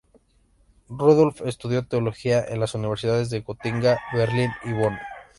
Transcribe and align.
Rudolf 0.89 1.41
estudió 1.41 1.85
Teología 1.85 2.43
en 2.43 2.59
las 2.59 2.73
universidades 2.73 3.29
de 3.29 3.41
Gotinga, 3.41 3.99
Berlín 4.15 4.49
y 4.63 4.73
Bonn. 4.73 4.97